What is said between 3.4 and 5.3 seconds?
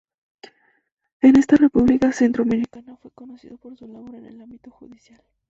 por su labor en el ámbito judicial.